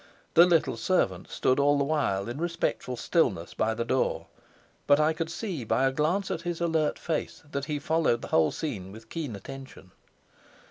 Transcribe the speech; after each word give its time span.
The 0.33 0.47
little 0.47 0.77
servant 0.77 1.29
stood 1.29 1.59
all 1.59 1.77
the 1.77 1.83
while 1.83 2.27
in 2.27 2.39
respectful 2.41 2.97
stillness 2.97 3.53
by 3.53 3.75
the 3.75 3.85
door; 3.85 4.25
but 4.87 4.99
I 4.99 5.13
could 5.13 5.29
see 5.29 5.63
by 5.63 5.85
a 5.85 5.91
glance 5.91 6.31
at 6.31 6.41
his 6.41 6.59
alert 6.59 6.97
face 6.97 7.43
that 7.51 7.65
he 7.65 7.77
followed 7.77 8.23
the 8.23 8.29
whole 8.29 8.49
scene 8.49 8.91
with 8.91 9.09
keen 9.11 9.35
attention. 9.35 9.91